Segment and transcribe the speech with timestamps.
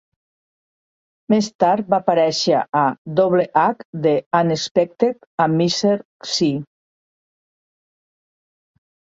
[1.33, 2.85] Més tard va aparèixer a
[3.19, 5.93] "Double H: The Unexpected" amb Mr.
[6.33, 6.65] Cee.